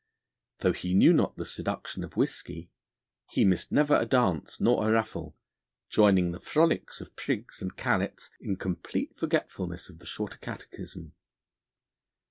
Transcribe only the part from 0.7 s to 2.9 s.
he knew not the seduction of whisky,